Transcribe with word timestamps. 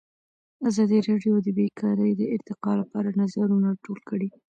ازادي 0.69 0.99
راډیو 1.09 1.35
د 1.43 1.47
بیکاري 1.57 2.11
د 2.17 2.21
ارتقا 2.35 2.71
لپاره 2.81 3.15
نظرونه 3.21 3.67
راټول 3.69 3.99
کړي. 4.09 4.29